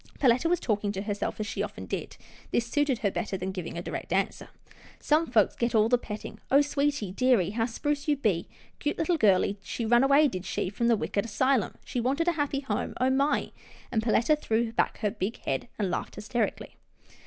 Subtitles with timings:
[0.19, 2.17] Perletta was talking to herself, as she often did.
[2.49, 4.49] This suited her better than giving a direct answer."
[4.99, 6.61] Some folks gits all the pettin'— Oh!
[6.61, 10.87] sweetie, dearie, how spruce you be— 'cute little girlie— she run away, did she, from
[10.87, 11.75] the wicked 'sylum.
[11.85, 12.95] She wanted a happy home.
[12.99, 13.51] Oh, my!"
[13.91, 16.71] and Per letta threw back her big head, and laughed hys terically.